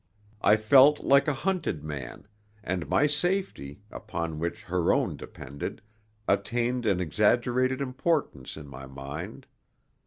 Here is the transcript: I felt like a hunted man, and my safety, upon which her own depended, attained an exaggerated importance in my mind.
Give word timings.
I 0.41 0.55
felt 0.55 1.01
like 1.01 1.27
a 1.27 1.33
hunted 1.35 1.83
man, 1.83 2.27
and 2.63 2.89
my 2.89 3.05
safety, 3.05 3.81
upon 3.91 4.39
which 4.39 4.63
her 4.63 4.91
own 4.91 5.15
depended, 5.15 5.79
attained 6.27 6.87
an 6.87 6.99
exaggerated 6.99 7.81
importance 7.81 8.57
in 8.57 8.65
my 8.67 8.87
mind. 8.87 9.45